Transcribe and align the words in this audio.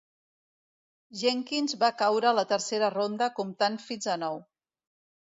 Jenkins 1.17 1.75
va 1.83 1.89
caure 1.99 2.29
a 2.29 2.35
la 2.37 2.45
tercera 2.51 2.89
ronda 2.93 3.27
comptant 3.41 3.77
fins 3.85 4.09
a 4.15 4.17
nou. 4.23 4.41